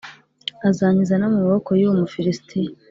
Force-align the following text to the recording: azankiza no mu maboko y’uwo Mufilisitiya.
azankiza 0.69 1.13
no 1.17 1.27
mu 1.33 1.37
maboko 1.43 1.69
y’uwo 1.79 1.93
Mufilisitiya. 2.01 2.71